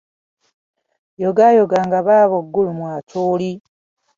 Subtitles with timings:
[1.23, 3.51] Yogaayoga nga baabo Gulu mu Acholi.